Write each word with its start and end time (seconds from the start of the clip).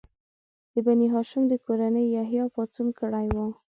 د 0.73 0.75
بني 0.85 1.07
هاشم 1.13 1.43
د 1.47 1.53
کورنۍ 1.65 2.05
یحیی 2.17 2.43
پاڅون 2.55 2.87
کړی 2.99 3.27
و. 3.35 3.37